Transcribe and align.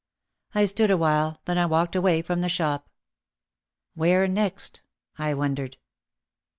I 0.55 0.65
stood 0.65 0.89
a 0.89 0.97
while, 0.97 1.39
then 1.45 1.59
I 1.59 1.67
walked 1.67 1.95
away 1.95 2.23
from 2.23 2.41
the 2.41 2.49
shop. 2.49 2.89
"Where 3.93 4.27
next," 4.27 4.81
I 5.19 5.35
wondered. 5.35 5.77